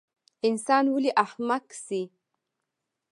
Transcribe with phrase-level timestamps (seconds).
[0.47, 2.01] انسان ولۍ احمق سي؟